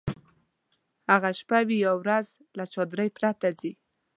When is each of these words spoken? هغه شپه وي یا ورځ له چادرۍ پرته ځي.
هغه 1.11 1.29
شپه 1.39 1.59
وي 1.67 1.77
یا 1.85 1.91
ورځ 2.01 2.25
له 2.57 2.65
چادرۍ 2.73 3.09
پرته 3.17 3.47
ځي. 3.59 3.71